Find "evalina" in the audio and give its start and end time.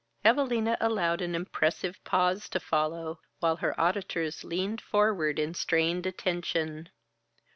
0.25-0.77